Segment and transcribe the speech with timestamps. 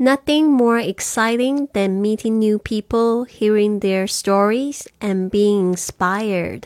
[0.00, 6.64] Nothing more exciting than meeting new people, hearing their stories, and being inspired.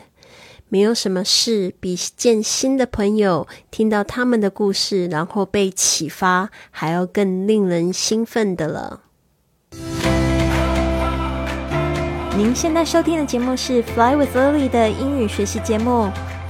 [0.67, 9.01] 没有什么事比见新的朋友、听到他们的故事，然后被启发，还要更令人兴奋的了。
[12.37, 16.09] 您现在收听的节目是《Fly with Lily》的英语学习节目。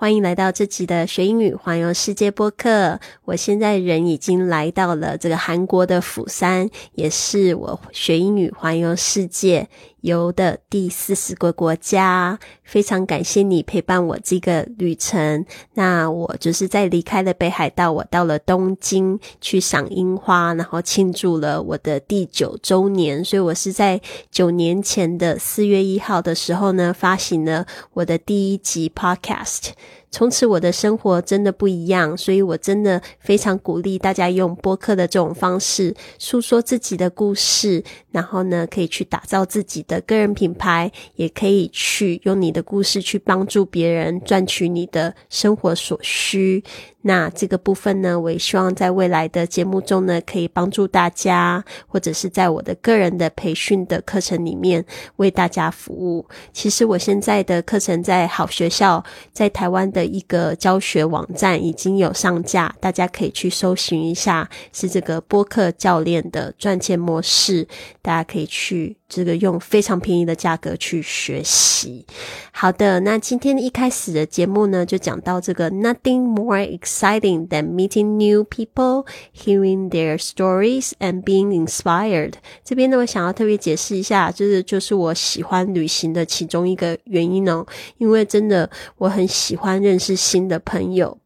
[0.00, 2.98] 欢迎来到这集的学英语环游世界播客。
[3.26, 9.68] 我现在人已经来到了这个韩国的釜山，也是我学英语环游世界
[10.02, 12.38] 游的第四十个国家。
[12.64, 15.44] 非常感谢你陪伴我这个旅程。
[15.74, 23.24] 那我就是在离开了北海道，我到了东京去赏樱花，然后庆祝了我的第九周年。
[23.24, 29.70] 所以我是在九年前的四月一号的时候呢，发行了我的第一集 Podcast。
[30.10, 46.64] 从此我的生活真的不一样，所以我真的非常鼓励大家用播客的这种方式诉说自己的故事，然后呢，可以去打造自己的个人品牌，也可以去用你的故事去帮助别人赚取你的生活所需。
[47.02, 54.84] 那这个部分呢，我也希望在未来的节目中呢，可以帮助大家，或者是在我的个人的培训的课程里面
[55.16, 56.26] 为大家服务。
[56.52, 67.68] 其实我现在的课程在好学校，在台湾的的一个教学网站已经有上架，大家可以去搜寻一下，是这个播客教练的赚钱模式，
[68.00, 68.96] 大家可以去。
[69.10, 72.06] 这个用非常便宜的价格去学习。
[72.52, 82.34] 好的，那今天一开始的节目呢，就讲到这个 Nothing more exciting than meeting new people, hearing their stories, and being inspired。
[82.64, 87.66] 这边呢，我想要特别解释一下，就是就是我喜欢旅行的其中一个原因哦，
[87.98, 91.19] 因为真的我很喜欢认识新的朋友。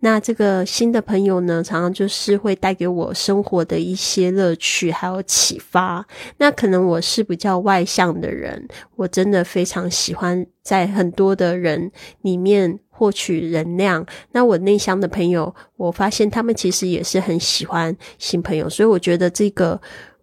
[0.00, 6.06] 那这个新的朋友呢，常常就是会带给我生活的一些乐趣，还有启发。
[6.38, 11.90] 那可能我是比较外向的人，我真的非常喜欢在很多的人
[12.22, 14.04] 里面获取能量。
[14.32, 19.80] 那我内向的朋友，我发现他们其实也是很喜欢新朋友，所以我觉得这个。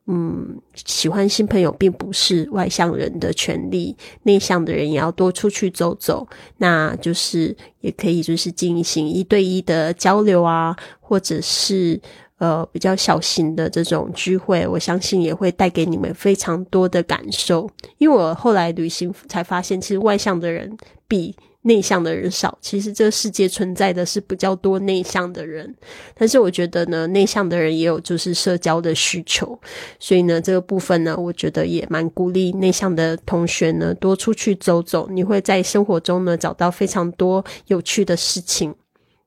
[0.08, 6.28] 嗯，喜欢新朋友并不是外向人的权利，内向的人也要多出去走走。
[6.58, 12.02] 那就是也可以就是进行一对一的交流啊，或者是
[12.40, 17.70] 呃比较小型的这种聚会，我相信也会带给你们非常多的感受。
[18.00, 20.76] 因为我后来旅行才发现，其实外向的人
[21.08, 21.36] 比。
[21.64, 25.76] 内向的人少，其实这个世界存在的是比较多内向的人，
[26.16, 29.60] 但是我觉得呢，内向的人也有就是社交的需求，
[30.00, 38.74] 所以呢，这个部分呢，我觉得也蛮鼓励内向的同学呢多出去走走，你会在生活中呢找到非常多有趣的事情。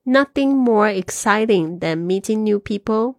[0.05, 3.15] Nothing more exciting than meeting new people.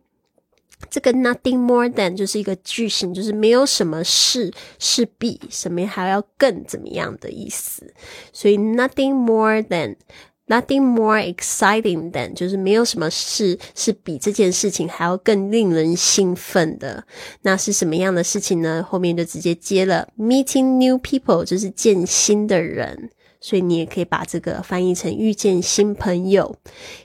[0.90, 7.94] 这个 nothing more than 就是一个句型，就是没有什么事是比什么还要更怎么样的意思。
[8.32, 17.06] 所以 nothing more than，nothing more exciting than 就是没有什么事是比这件事情还要更令人兴奋的。
[17.42, 18.86] 那是什么样的事情呢？
[18.88, 23.10] 后面就直接接了 meeting new people，就是见新的人。
[23.46, 26.58] 所以你也可以把这个翻译成遇见新朋友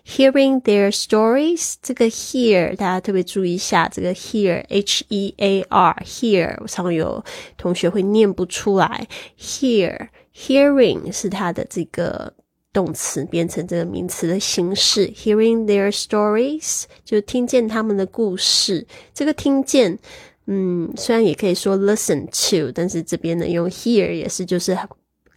[0.07, 1.75] ，hearing their stories。
[1.83, 7.23] 这个 hear 大家特别注意一下，这个 hear h e a r hear，我常有
[7.59, 9.07] 同学会念不出来。
[9.39, 12.33] hear hearing 是它的这个
[12.73, 18.87] 动词变成这个名词的形式，hearing their stories 就听见他们的故事。
[19.13, 19.99] 这个听见，
[20.47, 24.79] 嗯，虽然也可以说 listen to，但是这边呢用 hear 也是就是。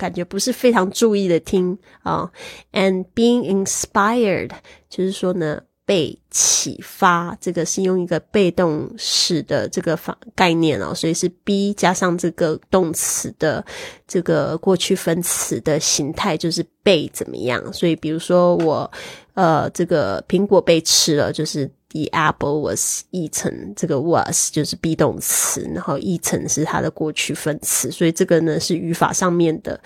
[0.04, 2.30] 感觉不是非常注意的听啊
[2.74, 4.50] ，and being inspired
[4.90, 13.66] 就是说呢被启发，这个是用一个被动式的这个法概念哦，所以是 be 加上这个动词的
[14.06, 17.72] 这个过去分词的形态，就是被怎么样？
[17.72, 18.92] 所以比如说我
[19.36, 21.72] 呃这个苹果被吃了，就是。
[21.94, 29.80] The apple was eaten，这个 was 就是 be 动词，然后 eaten 是它的过去分词，所以这个呢是语法上面的，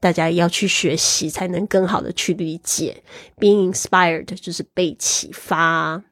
[0.00, 3.04] 大家要去学习才能更好的去理解。
[3.38, 6.02] Being inspired 就是被启发。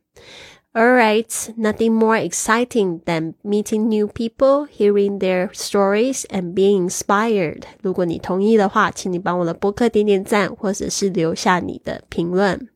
[0.72, 1.26] All right,
[1.58, 7.62] nothing more exciting than meeting new people, hearing their stories, and being inspired.
[7.82, 12.68] 如果你同意的话，请你帮我的播客点点赞，或者是留下你的评论。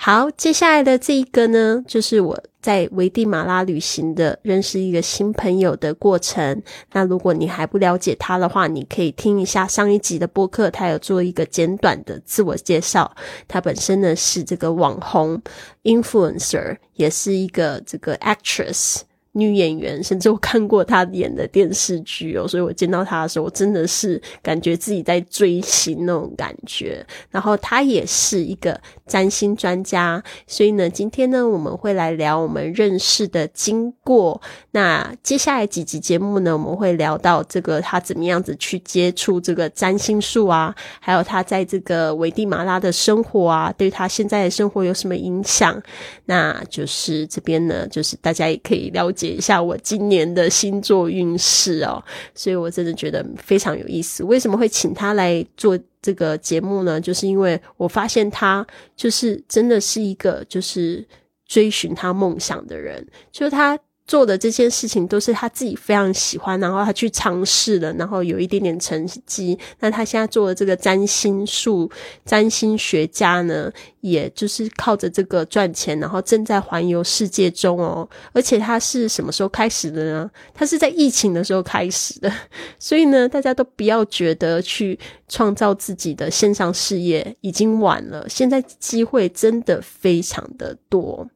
[0.00, 6.62] 好，接下来的这一个呢，就是我在危地马拉旅行的认识一个新朋友的过程。
[6.92, 13.12] 那如果你还不了解他的话，你可以听一下上一集的播客，他有做一个简短的自我介绍。
[13.48, 15.42] 他本身呢是这个网红
[15.82, 19.00] influencer，也是一个这个 actress。
[19.38, 27.06] 女演员，甚至我看过她演的电视剧哦， 所以我见到她的时候，我真的是感觉自己在追星那种感觉。
[27.30, 34.40] 然后她也是一个占星专家，所以呢，今天呢，我们会来聊我们认识的经过。
[34.72, 45.80] 那接下来几集节目呢，我们会聊到这个她怎么样子去接触这个占星术啊，还有她在这个危地马拉的生活啊，对她现在的生活有什么影响？
[46.24, 49.27] 那就是这边呢，就是大家也可以了解。
[49.28, 52.02] 一下我今年的星座运势哦，
[52.34, 54.24] 所以我真的觉得非常有意思。
[54.24, 57.00] 为什么会请他来做这个节目呢？
[57.00, 58.66] 就是因为我发现他
[58.96, 61.06] 就是真的是一个就是
[61.46, 63.78] 追寻他梦想的人，就是他。
[64.08, 69.56] 做的这件事情都是他自己非常喜欢，然后他去尝试了，然后有一点点成绩。
[69.80, 71.90] 那他现在做的这个占星术、
[72.24, 73.70] 占星学家呢，
[74.00, 78.08] 也就是靠着这个赚钱，然后正在环游世界中哦。
[78.32, 80.30] 而且他是什么时候开始的呢？
[80.54, 82.32] 他是在疫情的时候开始的。
[82.78, 91.28] 所以呢，大家都不要觉得去创造自己的线上事业已经晚了，现在机会真的非常的多。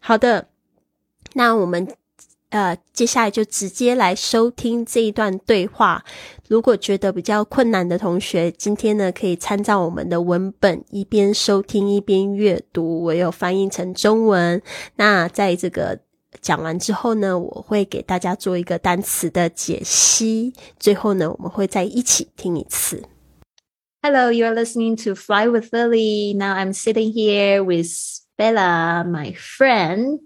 [0.00, 0.48] 好的，
[1.32, 1.88] 那我们。
[2.50, 6.04] 呃，接下来就直接来收听这一段对话。
[6.48, 13.04] 如果觉得比较困难的同学，今天呢可以参照我们的文本，一边收听一边阅读。
[13.04, 14.60] 我有翻译成中文。
[14.96, 16.00] 那在这个
[16.40, 20.52] 讲完之后呢，我会给大家做一个单词的解析。
[20.78, 23.04] 最后呢，我们会再一起听一次。
[24.02, 26.34] Hello, you are listening to Fly with Lily.
[26.34, 27.92] Now I'm sitting here with
[28.36, 30.20] Bella, my friend.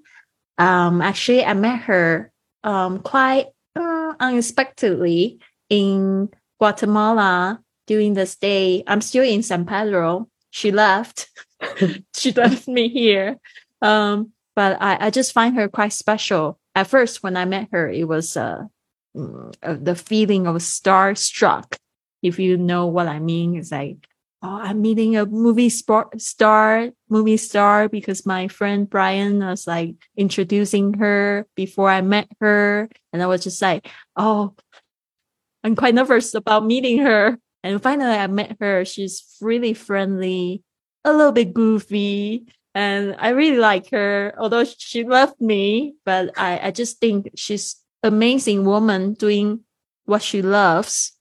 [0.59, 3.47] Um, actually, I met her um, quite
[3.77, 8.83] uh, unexpectedly in Guatemala during the stay.
[8.87, 10.29] I'm still in San Pedro.
[10.51, 11.29] She left.
[12.17, 13.39] she left me here.
[13.83, 16.59] Um, but I, I just find her quite special.
[16.75, 18.65] At first, when I met her, it was uh,
[19.17, 21.77] mm, uh the feeling of starstruck.
[22.23, 24.07] If you know what I mean, it's like
[24.45, 30.93] oh, I'm meeting a movie star, movie star, because my friend Brian was like introducing
[30.95, 32.91] her before I met her.
[33.13, 34.55] And I was just like, oh,
[35.65, 37.39] I'm quite nervous about meeting her.
[37.63, 38.85] And finally I met her.
[38.85, 40.63] She's really friendly,
[41.05, 42.45] a little bit goofy.
[42.75, 47.77] And I really like her, although she left me, but I, I just think she's
[48.03, 49.61] amazing woman doing
[50.05, 51.14] what she loves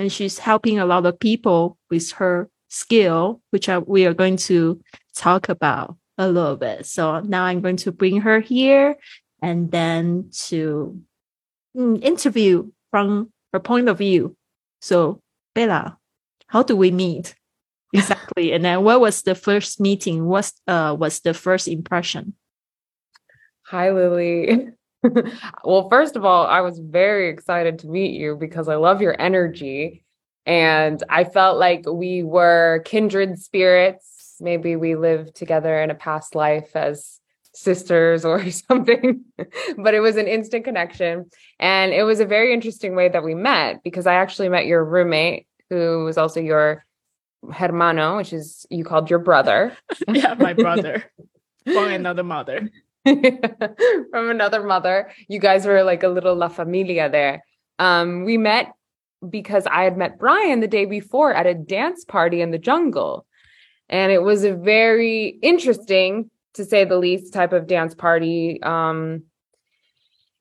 [0.00, 4.38] and she's helping a lot of people with her skill, which I, we are going
[4.48, 4.80] to
[5.14, 6.86] talk about a little bit.
[6.86, 8.96] So now I'm going to bring her here
[9.42, 10.98] and then to
[11.76, 14.36] mm, interview from her point of view.
[14.80, 15.20] So
[15.54, 15.98] Bella,
[16.46, 17.34] how do we meet?
[17.92, 18.52] Exactly.
[18.52, 20.24] and then what was the first meeting?
[20.24, 22.34] What uh, was the first impression?
[23.66, 24.68] Hi, Lily.
[25.64, 29.20] well, first of all, I was very excited to meet you because I love your
[29.20, 30.04] energy.
[30.46, 34.36] And I felt like we were kindred spirits.
[34.40, 37.20] Maybe we lived together in a past life as
[37.52, 39.24] sisters or something,
[39.76, 41.30] but it was an instant connection.
[41.58, 44.84] And it was a very interesting way that we met because I actually met your
[44.84, 46.84] roommate, who was also your
[47.52, 49.76] hermano, which is you called your brother.
[50.08, 51.04] yeah, my brother
[51.64, 52.70] from another mother.
[54.10, 55.10] from another mother.
[55.28, 57.44] You guys were like a little La Familia there.
[57.78, 58.72] Um, we met
[59.28, 63.26] because I had met Brian the day before at a dance party in the jungle.
[63.88, 68.62] And it was a very interesting, to say the least, type of dance party.
[68.62, 69.24] Um,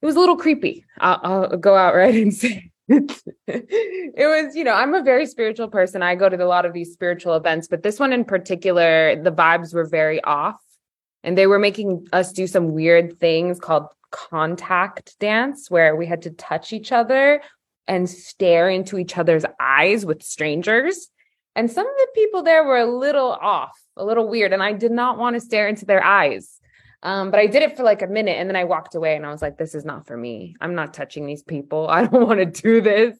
[0.01, 0.85] it was a little creepy.
[0.99, 3.21] I'll, I'll go out right and say it
[4.17, 6.01] was, you know, I'm a very spiritual person.
[6.01, 9.31] I go to a lot of these spiritual events, but this one in particular, the
[9.31, 10.59] vibes were very off
[11.23, 16.23] and they were making us do some weird things called contact dance where we had
[16.23, 17.41] to touch each other
[17.87, 21.09] and stare into each other's eyes with strangers.
[21.55, 24.73] And some of the people there were a little off, a little weird, and I
[24.73, 26.59] did not want to stare into their eyes.
[27.01, 29.25] Um, but I did it for like a minute and then I walked away and
[29.25, 30.55] I was like, this is not for me.
[30.59, 31.87] I'm not touching these people.
[31.89, 33.17] I don't want to do this.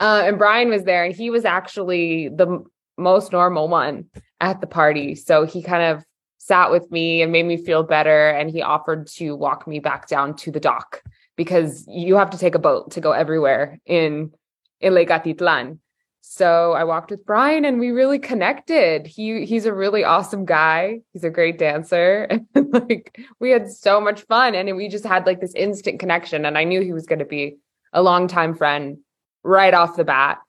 [0.00, 2.64] Uh, and Brian was there and he was actually the
[2.96, 4.06] most normal one
[4.40, 5.14] at the party.
[5.16, 6.04] So he kind of
[6.46, 8.28] sat with me and made me feel better.
[8.28, 11.02] And he offered to walk me back down to the dock
[11.36, 14.30] because you have to take a boat to go everywhere in,
[14.78, 15.78] in Lake Atitlan.
[16.20, 19.06] So I walked with Brian and we really connected.
[19.06, 21.00] He he's a really awesome guy.
[21.12, 22.28] He's a great dancer.
[22.30, 26.44] And like we had so much fun and we just had like this instant connection.
[26.44, 27.56] And I knew he was going to be
[27.92, 28.98] a longtime friend
[29.42, 30.40] right off the bat.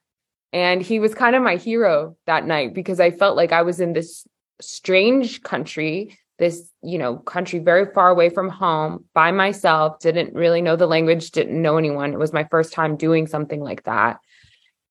[0.52, 3.80] And he was kind of my hero that night because I felt like I was
[3.80, 4.25] in this
[4.62, 10.62] strange country, this, you know, country very far away from home by myself, didn't really
[10.62, 12.14] know the language, didn't know anyone.
[12.14, 14.20] It was my first time doing something like that.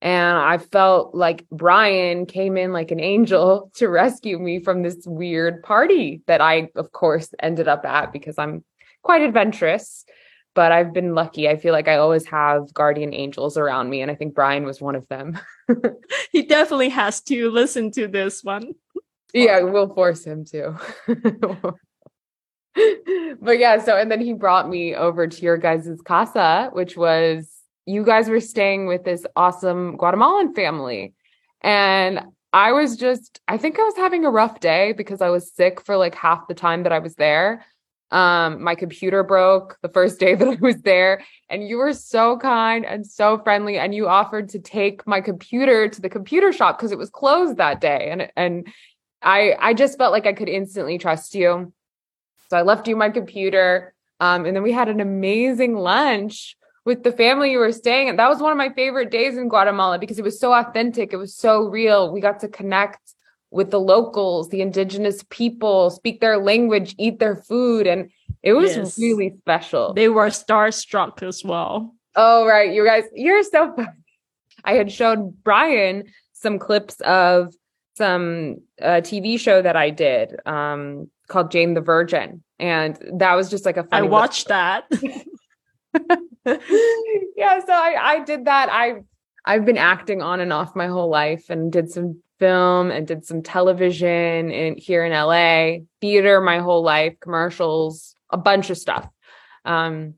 [0.04, 5.04] And I felt like Brian came in like an angel to rescue me from this
[5.06, 8.64] weird party that I, of course, ended up at because I'm
[9.02, 10.04] quite adventurous.
[10.54, 11.49] But I've been lucky.
[11.49, 14.02] I feel like I always have guardian angels around me.
[14.02, 15.37] And I think Brian was one of them.
[16.30, 18.75] he definitely has to listen to this one.
[19.34, 20.78] Yeah, we'll force him to.
[23.40, 27.50] but yeah, so and then he brought me over to your guys' casa, which was
[27.84, 31.14] you guys were staying with this awesome Guatemalan family.
[31.62, 32.20] And
[32.52, 35.80] I was just, I think I was having a rough day because I was sick
[35.80, 37.66] for like half the time that I was there.
[38.12, 42.38] Um, my computer broke the first day that I was there, and you were so
[42.38, 46.78] kind and so friendly, and you offered to take my computer to the computer shop
[46.78, 48.08] because it was closed that day.
[48.10, 48.68] And and
[49.24, 51.72] I I just felt like I could instantly trust you.
[52.50, 53.94] So I left you my computer.
[54.20, 58.16] Um, and then we had an amazing lunch with the family you were staying at.
[58.16, 61.12] That was one of my favorite days in Guatemala because it was so authentic.
[61.12, 62.12] It was so real.
[62.12, 63.00] We got to connect
[63.50, 67.86] with the locals, the indigenous people, speak their language, eat their food.
[67.86, 68.10] And
[68.42, 68.98] it was Yes.
[68.98, 69.94] really special.
[69.94, 71.94] They were starstruck as well.
[72.16, 72.72] Oh, right.
[72.72, 73.88] You guys, you're so funny.
[74.64, 77.54] I had showed Brian some clips of
[77.96, 82.42] some uh, TV show that I did um, called Jane the Virgin.
[82.58, 84.84] And that was just like a I watched that.
[86.46, 88.68] yeah, so I, I did that.
[88.70, 89.02] I
[89.44, 93.24] I've been acting on and off my whole life and did some film and did
[93.26, 99.08] some television in here in LA, theater my whole life, commercials, a bunch of stuff.
[99.64, 100.14] Um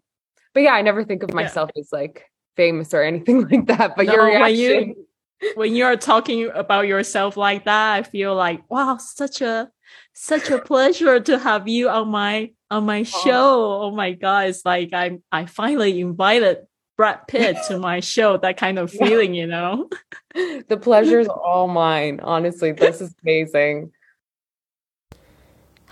[0.54, 1.36] but yeah, I never think of Yeah.
[1.36, 2.24] myself as like
[2.56, 3.96] famous or anything like that.
[3.96, 5.05] But No, your reaction you-
[5.54, 9.70] when you're talking about yourself like that, I feel like wow, such a
[10.12, 13.82] such a pleasure to have you on my on my show.
[13.82, 16.66] Oh my god, it's like I'm I finally invited
[16.96, 18.36] Brad Pitt to my show.
[18.36, 19.88] That kind of feeling, you know.
[20.34, 22.20] the pleasure is all mine.
[22.22, 23.92] Honestly, this is amazing.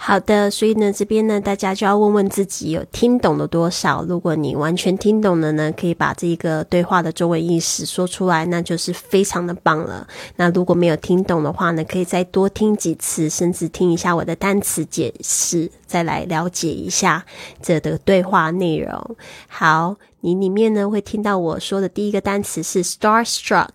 [0.07, 4.05] 好的，所以呢，这边呢，大家就要问问自己有听懂了多少。
[4.05, 10.07] 如果你完全听懂了呢，可以把这个对话的中文意思说出来，那就是非常的棒了。
[10.37, 17.25] 那如果没有听懂的话呢，可以再多听几次，甚至听一下我的单词解释，再来了解一下
[17.63, 19.17] 这的对话内容。
[19.49, 23.71] 好，你里面呢会听到我说的第一个单词是 starstruck。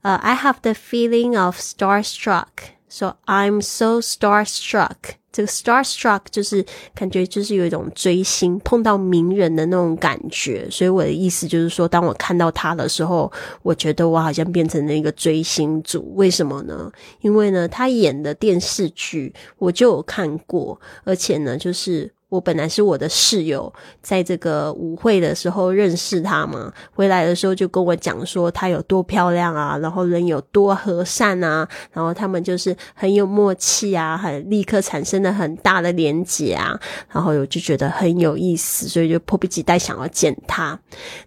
[0.00, 2.46] 呃、i have the feeling of starstruck,
[2.88, 4.96] so I'm so starstruck.
[5.32, 6.64] 这个 starstruck 就是
[6.94, 16.14] 感觉就是有一种追星碰到名人的那种感觉，所以我的意思就是说，当我看到他的时候，我觉得我好像变成了一个追星族。
[16.14, 16.88] 为什么呢？
[17.20, 23.72] 因为呢，他演的电视剧我就有看过，而且呢，就是我本来是我的室友，
[24.02, 36.76] 在这个舞会的时候认识他嘛，回来的时候就跟我讲说她有多漂亮啊，然后人有多和善啊，然后他们就是很有默契啊，很立刻产生了很大的连结啊，
[37.12, 40.76] 然后我就觉得很有意思，所以就迫不及待想要见他。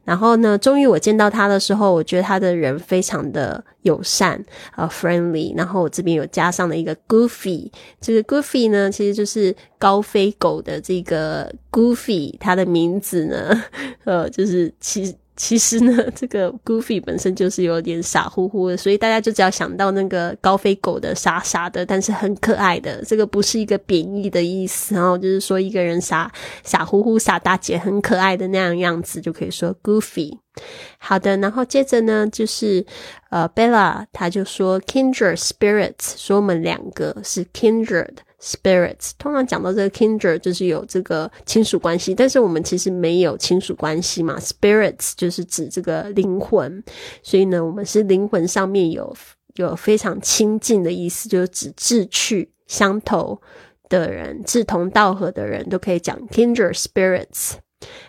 [0.03, 4.43] 然后呢，终于我见到他的时候，我觉得他的人非常的友善
[4.75, 7.71] 呃 friendly，然后我这边有加上了一个 goofy，
[8.01, 13.63] 这个 goofy 呢，其实就是高飞狗的这个 goofy，它的名字呢，
[14.05, 26.31] 呃，就是其其实呢， 这个 Goofy 本身就是有点傻乎乎的，所以大家就只要想到那个高飞狗的傻傻的，但是很可爱的，这个不是一个贬义的意思，然后就是说一个人傻
[26.63, 30.39] 傻乎乎、傻大姐很可爱的那样样子，就可以说 Goofy。
[30.97, 32.83] 好的，然后接着呢，就是
[33.29, 39.11] 呃，Bella 她就说 kindred spirits，说我们两个是 kindred spirits。
[39.17, 44.37] 通常讲到这个 kindred 就是有这个亲属关系，但是我们其实没有亲属关系嘛。
[44.39, 46.83] spirits 就是指这个灵魂，
[47.23, 49.15] 所以呢，我们是灵魂上面有
[49.55, 53.41] 有非常亲近的意思，就是指志趣相投
[53.89, 57.53] 的人、志同道合的人都可以讲 kindred spirits。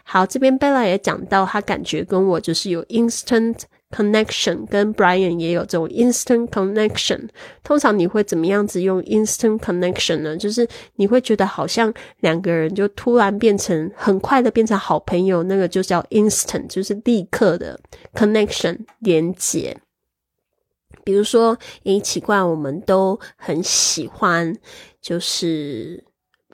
[0.02, 7.28] 好，这边 Bella 也讲到，她感觉跟我就是有 instant connection，跟 Brian 也有这种 instant connection。
[7.62, 10.36] 通常你会怎么样子用 instant connection 呢？
[10.36, 17.80] 就是你会觉得好像两个人就突然变成很快的变成好朋友，那个就叫 instant，就是立刻的
[18.14, 19.78] connection 连接。
[21.04, 24.54] 比如说，诶，奇怪，我们都很喜欢，
[25.00, 26.04] 就是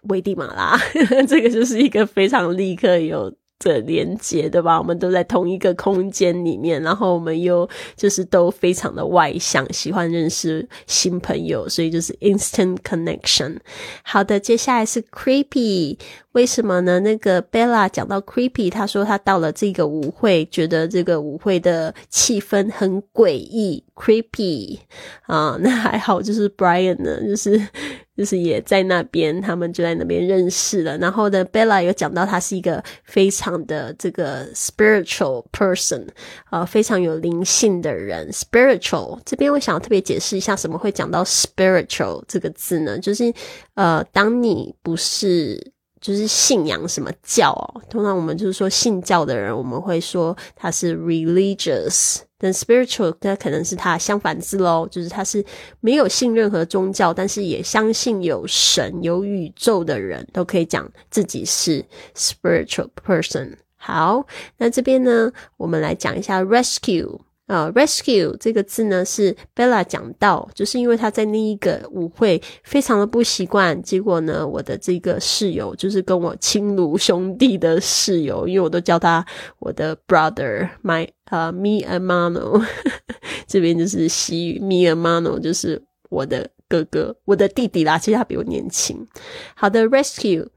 [0.05, 0.79] 危地马拉，
[1.27, 3.35] 这个就是一个非常立刻有。
[3.59, 4.79] 的连接，对吧？
[4.79, 13.57] 我们都在同一个空间里面，然后我们又就是都非常的外向，喜欢认识新朋友，所以就是 instant connection。
[14.03, 15.99] 好的，接下来是 creepy，
[16.33, 17.01] 为什么呢？
[17.01, 24.79] 那个 Bella 讲到 creepy，他说他到了这个舞会，觉得这个舞会的气氛很诡异，creepy
[25.23, 27.69] 啊，那还好，就是 Brian 呢，就是。
[28.17, 30.97] 就是也在那边，他们就在那边认识了。
[30.99, 36.07] 然后呢，Bella 有讲到他是一个非常的这个 spiritual person，
[36.51, 38.31] 呃，非常有灵性的人。
[38.31, 42.99] spiritual 这边我想要特别解释一下，什么会讲到 spiritual 这个字呢？
[42.99, 43.33] 就是
[43.75, 45.74] 呃，当你不是。
[46.05, 55.43] 就是信仰什么教哦，通常我们就是说信教的人，我们会说他是 religious，但 spiritual 那可能是他相反字喽，就是他是
[55.81, 61.83] 没有信任何宗教，但是也相信有神、有宇宙的人，都可以讲自己是
[62.15, 63.55] spiritual person。
[63.77, 64.27] 好，
[64.59, 67.19] 那这边呢，我们来讲一下 rescue。
[67.47, 79.23] 啊，rescue 这个字呢是 Bella 讲到，就是因为他在那一个舞会非常的不习惯，结果呢，我的这个室友就是跟我亲如兄弟的室友，因为我都叫他
[79.59, 82.65] 我的 brother，my 呃 me and Mano，
[83.47, 89.07] 这边就是西语 me and Mano 就是我的哥哥，我的弟弟啦，其实他比我年轻。
[89.55, 90.49] 好的，rescue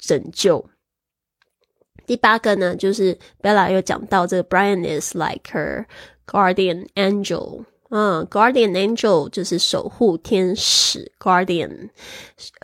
[0.00, 0.68] 拯救。
[2.06, 5.86] 第八个呢，就是 Bella 又讲到这个 Brian is like her。
[6.26, 11.90] Guardian angel，嗯，Guardian angel 就是守护天使，Guardian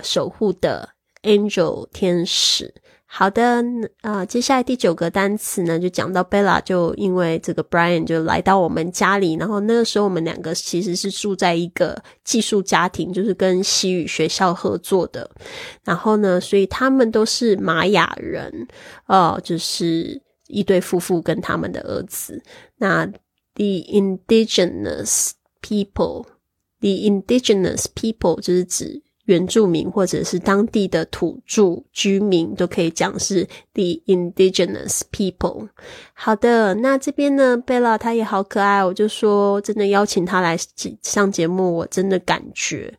[0.03, 0.91] 守护的
[1.23, 2.75] angel 天使。
[3.13, 3.61] 好的，
[4.03, 15.29] 啊，接下来第九个单词呢，就讲到 Bella 就因为这个 Brian 就来到我们家里，然后那个时候我们两个其实是住在一个寄宿家庭，就是跟西语学校合作的。
[15.83, 18.69] 然后呢，所以他们都是玛雅人，
[19.07, 22.41] 哦，就是一对夫妇跟他们的儿子。
[22.77, 23.11] 那
[23.61, 26.25] The indigenous people,
[26.81, 33.45] the indigenous people 就是指原住民或者是当地的土著居民，都可以讲是
[33.75, 35.69] the indigenous people。
[36.15, 40.57] 好的，那这边呢，贝拉她也好可爱，我就说真的邀请她来
[41.03, 42.95] 上节目，我真的感觉。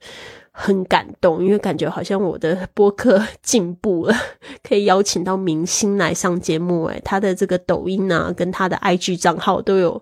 [0.63, 4.13] 很感动，因为感觉好像我的播客进步了，
[4.61, 6.85] 可以邀请到明星来上节目。
[6.85, 9.99] 诶他的这个抖音啊，跟他的 IG 账号都有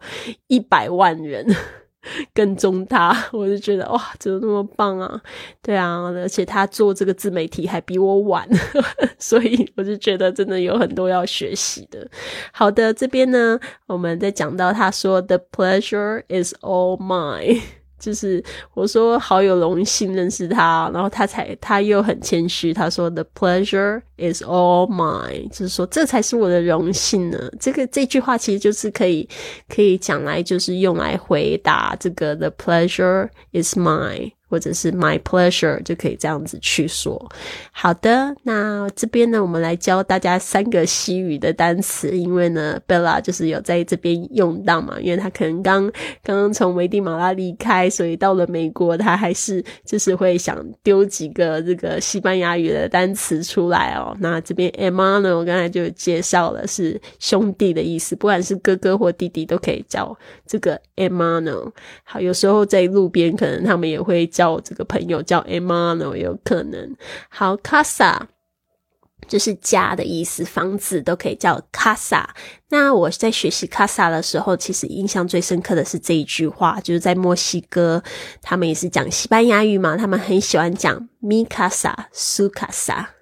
[0.47, 1.45] 一百万人
[2.33, 5.21] 跟踪他，我就觉得哇，怎么那么棒啊？
[5.61, 8.45] 对啊，而且他做这个自媒体还比我晚，
[9.17, 12.05] 所以我就觉得真的有很多要学习的。
[12.51, 17.61] 好的，这边呢，我们在讲到他说：“The pleasure is all mine。”
[17.99, 27.37] 就是我说好有荣幸认识他，然后他才他又很谦虚，他说 The pleasure is all mine，就是说这才是我的荣幸呢。
[27.59, 29.27] 这个这句话其实就是可以
[29.67, 34.31] 可以讲来，就是用来回答这个 The pleasure is mine。
[34.49, 37.29] 或者是 my pleasure 就可以这样子去说。
[37.71, 45.83] 好的，那这边呢，我们来教大家三个西语的单词，因为呢，Bella 就是有在这边用到嘛，因为他可能刚
[46.23, 54.17] 刚刚从危地马拉离开，所以到了美国，他还是就是会想丢几个这个西班牙语的单词出来哦。
[54.19, 61.71] 那这边 Emano 我刚才就介绍了，是兄弟的意思，不管是哥哥或弟弟都可以叫这个 Emano。
[62.03, 64.27] 好，有时候在路边，可能他们也会。
[64.39, 66.95] 叫我这个朋友叫 Emano 有可能。
[67.27, 68.17] 好，Casa
[69.27, 72.23] 就是家的意思，房子都可以叫 Casa。
[72.69, 78.01] 那我在学习 Casa 的时候，其实印象最深刻的是这一句话，就是在墨西哥，
[78.41, 83.18] 他们也是讲西班牙语嘛，他们很喜欢讲 Mi Casa Su Casa。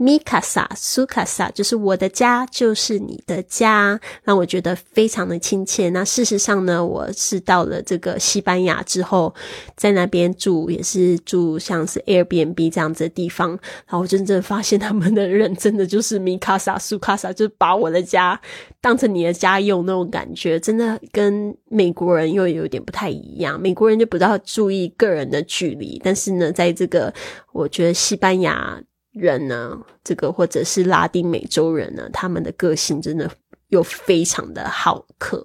[0.00, 5.88] 米卡萨、苏卡萨，就是我的家，就是你的家，让我觉得非常的亲切。
[5.88, 9.34] 那事实上呢，我是到了这个西班牙之后，
[9.74, 18.40] 在那边住，也是住像是 Airbnb 这样子的地方，然后我真正发现他们的人真的就是米卡萨、苏卡萨，就把我的家
[18.80, 23.60] 当成你的家用那种感觉，真的跟美国人又有点不太一样。
[23.60, 27.12] 美国人就比较注意个人的距离，但是呢，在这个
[27.52, 28.80] 我觉得西班牙。
[29.12, 33.30] 人呢，这个或者是拉丁美洲人呢，他们的个性真的
[33.68, 35.44] 又非常的好客。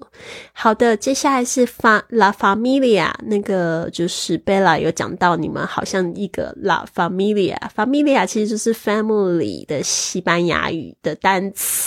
[0.54, 11.83] 好的，接下来是发 La Familia，那个就是 Bella 有讲到，你们好像一个 La Familia，Familia 其实就是 family 的西班牙语的单词。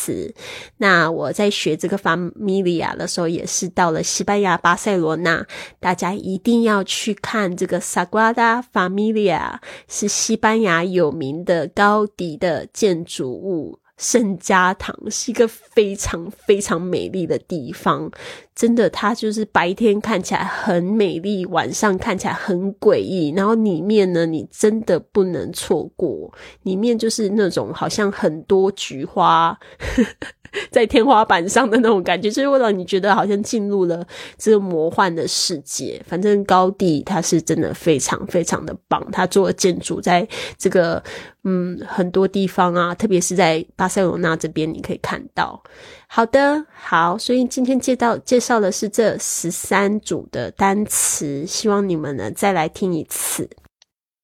[0.78, 5.46] 那我在学这个 Familia 的时候，也是到了西班牙巴塞罗那，
[5.80, 13.78] 大家一定要去看这个 Sagrada Familia，是西班牙有名的高迪的建筑物。
[13.98, 18.10] 圣家堂是一个非常非常美丽的地方，
[18.56, 23.32] 真的，它就是白天看起来很美丽，晚上看起来很诡异。
[23.36, 29.56] 然后里面呢，你真的不能错过，里面就是那种好像很多菊花。
[30.70, 34.06] 在天花板上的那种感觉，就是会让你觉得好像进入了
[34.38, 36.00] 这个魔幻的世界。
[36.06, 41.02] 反正高地它是真的非常非常的棒，他做的建筑在这个
[41.44, 45.62] 嗯很多地方啊，特别是在巴塞罗那这边你可以看到。
[46.07, 53.49] 好的，好，所以今天介绍介绍的是这十三组的单词，希望你们呢再来听一次。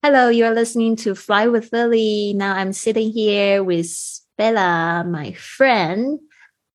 [0.01, 2.33] Hello, you are listening to Fly with Lily.
[2.35, 3.89] Now I'm sitting here with
[4.37, 6.19] Bella, my friend.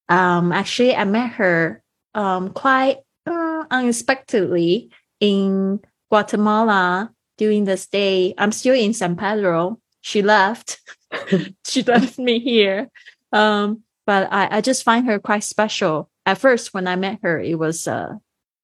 [0.08, 1.82] Um, actually, I met her
[2.14, 5.80] um, quite uh, unexpectedly in
[6.10, 8.34] Guatemala during the stay.
[8.36, 9.78] I'm still in San Pedro.
[10.02, 10.80] She left.
[11.64, 12.90] she left me here.
[13.32, 16.09] Um, but I, I just find her quite special.
[16.25, 18.15] At first, when I met her, it was uh,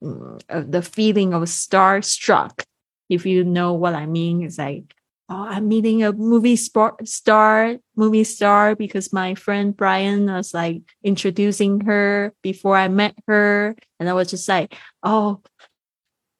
[0.04, 2.64] mm, uh the feeling of starstruck.
[3.10, 4.96] If you know what I mean, it's like
[5.30, 10.82] oh, I'm meeting a movie sport star, movie star, because my friend Brian was like
[11.04, 13.76] introducing her before I met her.
[14.00, 15.42] And I was just like, oh,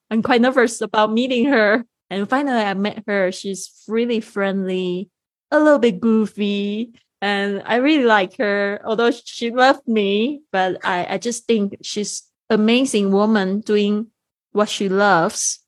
[0.10, 1.86] I'm quite nervous about meeting her.
[2.10, 3.32] And finally I met her.
[3.32, 5.10] She's really friendly,
[5.50, 6.94] a little bit goofy.
[7.24, 12.24] And I really like her, although she left me, but I, I just think she's
[12.50, 14.08] amazing woman doing
[14.52, 15.60] what she loves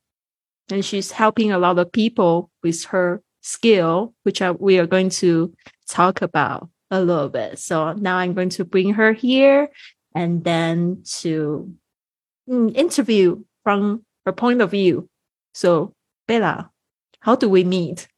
[0.69, 5.09] and she's helping a lot of people with her skill, which I, we are going
[5.21, 5.53] to
[5.87, 7.57] talk about a little bit.
[7.57, 9.69] So now I'm going to bring her here
[10.13, 11.73] and then to
[12.49, 15.07] mm, interview from her point of view.
[15.53, 15.93] So
[16.27, 16.69] Bella,
[17.21, 18.09] how do we meet?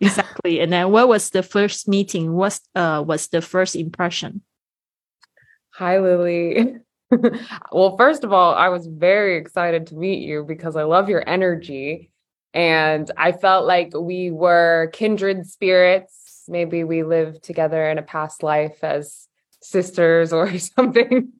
[0.00, 0.60] Exactly.
[0.60, 2.32] and then what was the first meeting?
[2.32, 4.42] What uh, was the first impression?
[5.74, 6.76] Hi, Lily.
[7.72, 11.26] well, first of all, I was very excited to meet you because I love your
[11.28, 12.10] energy.
[12.52, 16.44] And I felt like we were kindred spirits.
[16.48, 19.28] Maybe we lived together in a past life as
[19.62, 21.32] sisters or something,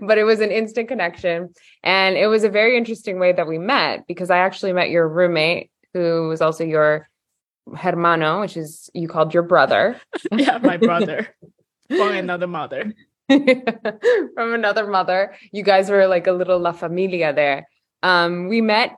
[0.00, 1.52] but it was an instant connection.
[1.82, 5.08] And it was a very interesting way that we met because I actually met your
[5.08, 7.08] roommate, who was also your
[7.74, 10.00] hermano, which is you called your brother.
[10.32, 11.28] yeah, my brother
[11.88, 12.94] from another mother.
[13.28, 15.34] from another mother.
[15.52, 17.68] You guys were like a little La Familia there.
[18.02, 18.96] Um, we met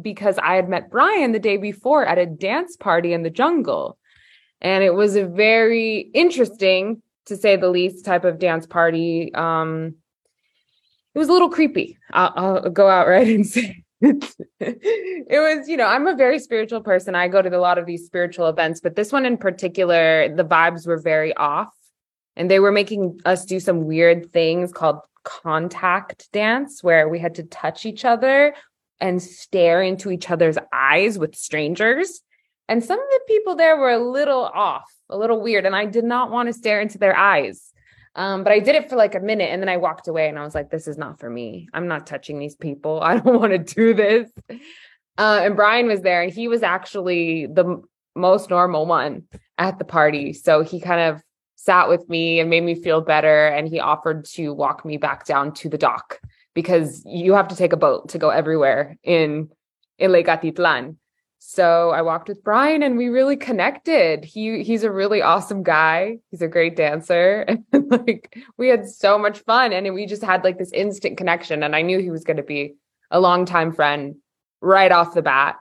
[0.00, 3.98] because I had met Brian the day before at a dance party in the jungle.
[4.60, 9.34] And it was a very interesting, to say the least, type of dance party.
[9.34, 9.96] Um,
[11.14, 11.98] it was a little creepy.
[12.12, 13.83] I'll, I'll go out right and say
[14.60, 17.14] it was, you know, I'm a very spiritual person.
[17.14, 20.44] I go to a lot of these spiritual events, but this one in particular, the
[20.44, 21.72] vibes were very off
[22.36, 27.36] and they were making us do some weird things called contact dance where we had
[27.36, 28.54] to touch each other
[29.00, 32.20] and stare into each other's eyes with strangers.
[32.68, 35.86] And some of the people there were a little off, a little weird, and I
[35.86, 37.72] did not want to stare into their eyes.
[38.16, 40.38] Um, but I did it for like a minute and then I walked away and
[40.38, 41.68] I was like, this is not for me.
[41.74, 43.00] I'm not touching these people.
[43.02, 44.30] I don't want to do this.
[45.18, 47.82] Uh, and Brian was there and he was actually the
[48.14, 49.24] most normal one
[49.58, 50.32] at the party.
[50.32, 51.22] So he kind of
[51.56, 53.46] sat with me and made me feel better.
[53.46, 56.20] And he offered to walk me back down to the dock
[56.54, 59.50] because you have to take a boat to go everywhere in
[59.98, 60.96] in Lake Atitlan.
[61.46, 64.24] So I walked with Brian and we really connected.
[64.24, 66.20] He he's a really awesome guy.
[66.30, 67.46] He's a great dancer.
[67.72, 71.62] And like we had so much fun and we just had like this instant connection.
[71.62, 72.76] And I knew he was going to be
[73.10, 74.16] a longtime friend
[74.62, 75.56] right off the bat.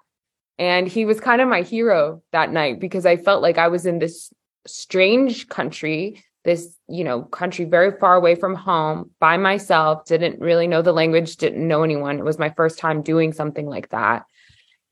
[0.58, 3.86] And he was kind of my hero that night because I felt like I was
[3.86, 4.32] in this
[4.66, 10.68] strange country this you know country very far away from home by myself didn't really
[10.68, 14.26] know the language didn't know anyone it was my first time doing something like that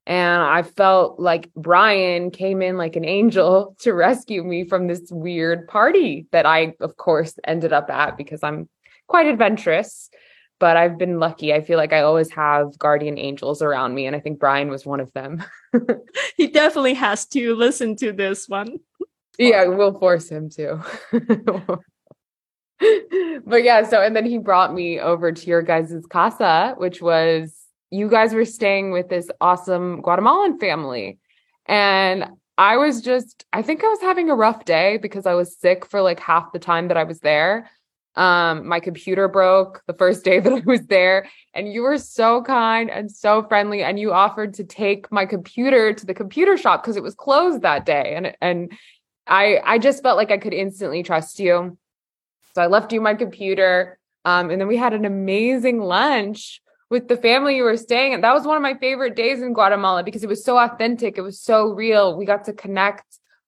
[0.07, 5.11] and i felt like brian came in like an angel to rescue me from this
[5.11, 8.67] weird party that i of course ended up at because i'm
[9.07, 10.09] quite adventurous.
[10.59, 11.53] But i've been lucky.
[11.53, 14.85] I feel like i always have guardian angels around me and i think brian was
[14.85, 15.43] one of them.
[16.37, 18.77] He definitely has to listen to this one.
[19.39, 20.83] Yeah, we'll force him to.
[23.45, 27.60] but yeah, so and then he brought me over to your guys' casa, which was
[27.91, 31.19] you guys were staying with this awesome Guatemalan family.
[31.67, 32.25] And
[32.57, 35.85] I was just, I think I was having a rough day because I was sick
[35.85, 37.69] for like half the time that I was there.
[38.15, 42.41] Um, my computer broke the first day that I was there, and you were so
[42.43, 46.83] kind and so friendly, and you offered to take my computer to the computer shop
[46.83, 48.13] because it was closed that day.
[48.15, 48.73] And and
[49.27, 51.77] I I just felt like I could instantly trust you.
[52.53, 53.97] So I left you my computer.
[54.25, 58.21] Um, and then we had an amazing lunch with the family you were staying at.
[58.21, 61.17] That was one of my favorite days in Guatemala because it was so authentic.
[61.17, 62.17] It was so real.
[62.17, 63.05] We got to connect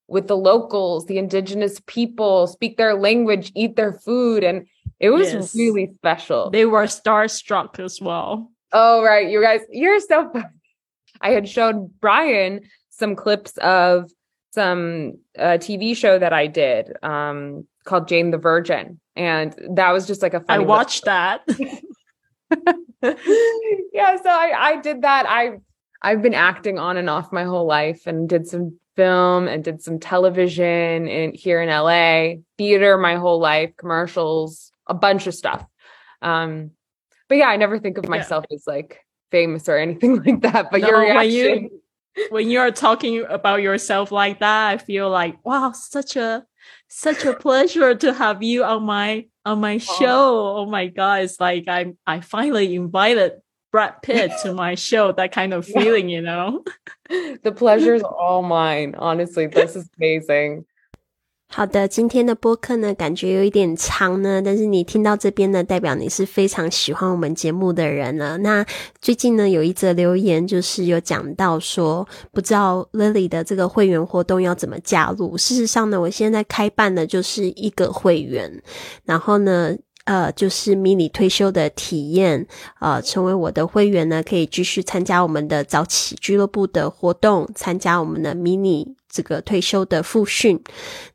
[0.07, 4.45] with the locals, the indigenous people, speak their language, eat their food.
[4.45, 4.65] And
[4.99, 5.55] it was Yes.
[5.55, 6.49] really special.
[6.51, 8.49] They were starstruck as well.
[8.71, 9.29] Oh, right.
[9.29, 10.45] You guys, you're so funny.
[11.19, 14.09] I had showed Brian some clips of
[14.53, 19.01] some uh, TV show that I did um, called Jane the Virgin.
[19.17, 21.41] And that was just like a I watched that.
[23.01, 25.25] yeah, so I, I did that.
[25.27, 25.57] I
[26.01, 29.81] I've been acting on and off my whole life and did some film and did
[29.81, 35.65] some television in here in LA, theater my whole life, commercials, a bunch of stuff.
[36.21, 36.71] Um,
[37.29, 38.09] but yeah, I never think of Yeah.
[38.11, 38.99] myself as like
[39.31, 40.71] famous or anything like that.
[40.71, 41.79] But No, your when you-
[42.29, 46.45] when you're talking about yourself like that, I feel like wow, such a
[46.93, 50.57] such a pleasure to have you on my on my show.
[50.57, 55.11] Oh my god, it's like I'm I finally invited Brad Pitt to my show.
[55.11, 56.63] That kind of feeling, you know.
[57.09, 58.93] the pleasure is all mine.
[58.95, 60.65] Honestly, this is amazing.
[61.55, 68.35] 好的，今天的播客呢，感觉有一点长呢，但是你听到这边呢，代表你是非常喜欢我们节目的人了。
[68.39, 68.65] 那
[68.99, 75.37] 最近呢，有一则留言就是有讲到说，不知道 Lily 的这个会员活动要怎么加入。
[75.37, 78.63] 事实上呢，我现在开办的就是一个会员，
[79.05, 79.75] 然后呢。
[80.05, 82.45] 呃，就是迷你退休的体验，
[82.81, 90.59] 呃，成为我的会员呢，可以继续参加我们的早起俱乐部的活动，参加我们的迷你这个退休的复训。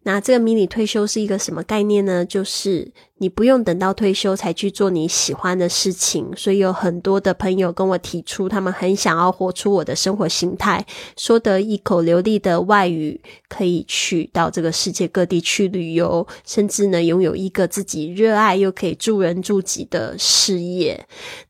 [0.04, 2.24] 那这个迷你退休是一个什么概念呢？
[2.24, 21.04] 就是你不用等到退休才去做你喜欢的事情，所以有很多的朋友跟我提出，他们很想要活出我的生活形态，说得一口流利的外语，可以去到这个世界各地去旅游，甚至呢拥有一个自己热爱又可以助人助己的事业。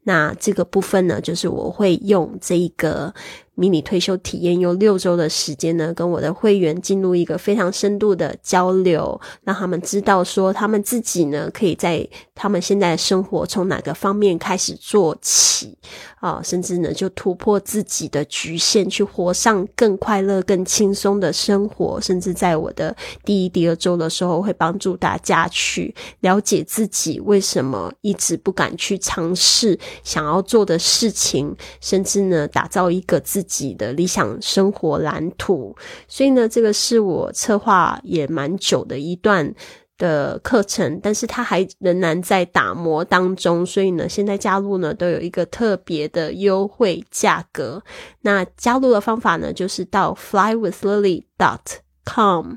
[0.04, 3.12] 那这个部分呢，就是我会用这一个
[3.58, 15.76] 迷你退休体验，用六周的时间呢，跟我的会员进入一个非常深度的交流，让他们知道说他们自己呢，可以在他们现在的生活从哪个方面开始做起
[16.20, 22.00] 啊，甚至呢就突破自己的局限，去活上更快乐、更轻松的生活。
[22.00, 35.74] 甚至在我的第一、第二周的时候，会帮助大家去了解自己为什么一直不敢去尝试想要做的事情，甚至呢打造一个自己的理想生活蓝图。
[36.06, 39.52] 所以呢，这个是我策划也蛮久的一段。
[39.98, 47.82] 的课程，但是它还仍然在打磨当中，所以呢，现在加入呢都有一个特别的优惠价格。
[48.20, 51.58] 那加入的方法呢，就是到 flywithlily dot
[52.06, 52.54] com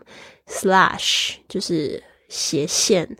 [0.48, 3.18] slash 就是斜线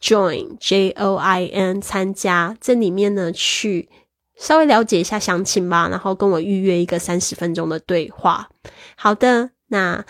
[0.00, 3.88] join J O I N 参加，这里面呢去
[4.36, 8.48] 稍微了解一下详情吧，然后跟我预约一个三十分钟的对话。
[8.96, 9.50] 好的。
[9.68, 10.04] 那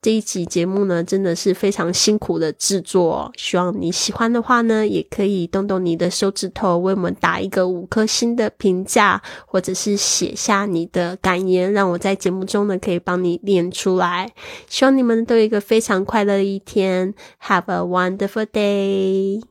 [0.00, 14.32] 这一集节目呢，真的是非常辛苦的制作、希望你喜欢的话呢，也可以动动你的手指头，为我们打一个五颗星的评价，或者是写下你的感言，让我在节目中呢可以帮你念出来。
[14.68, 17.12] 希望你们都有一个非常快乐的一天
[17.42, 19.42] ，Have a wonderful day。